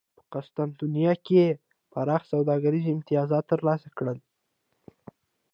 په 0.15 0.21
قسطنطنیه 0.33 1.13
کې 1.25 1.33
یې 1.45 1.57
پراخ 1.91 2.21
سوداګریز 2.31 2.85
امتیازات 2.87 3.43
ترلاسه 3.53 3.87
کړل 3.97 4.19